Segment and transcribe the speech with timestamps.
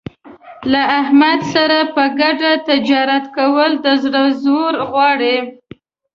[0.71, 5.37] له احمد سره په ګډه تجارت کول د زړه زور غواړي.